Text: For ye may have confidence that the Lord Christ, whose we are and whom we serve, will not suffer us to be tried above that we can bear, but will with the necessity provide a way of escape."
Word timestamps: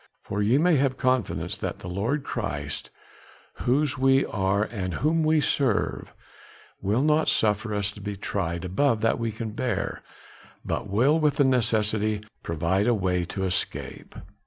For 0.23 0.41
ye 0.41 0.57
may 0.57 0.77
have 0.77 0.97
confidence 0.97 1.59
that 1.59 1.77
the 1.77 1.87
Lord 1.87 2.23
Christ, 2.23 2.89
whose 3.65 3.99
we 3.99 4.25
are 4.25 4.63
and 4.63 4.95
whom 4.95 5.23
we 5.23 5.39
serve, 5.39 6.11
will 6.81 7.03
not 7.03 7.29
suffer 7.29 7.75
us 7.75 7.91
to 7.91 8.01
be 8.01 8.15
tried 8.15 8.65
above 8.65 9.01
that 9.01 9.19
we 9.19 9.31
can 9.31 9.51
bear, 9.51 10.01
but 10.65 10.89
will 10.89 11.19
with 11.19 11.35
the 11.37 11.43
necessity 11.45 12.21
provide 12.41 12.87
a 12.87 12.95
way 12.95 13.21
of 13.21 13.37
escape." 13.43 14.15